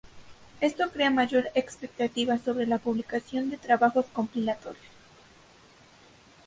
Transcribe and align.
Esto 0.61 0.89
crea 0.89 1.11
mayor 1.11 1.51
expectativa 1.53 2.39
sobre 2.39 2.65
la 2.65 2.79
publicación 2.79 3.51
de 3.51 3.57
trabajos 3.59 4.07
compilatorios. 4.11 4.79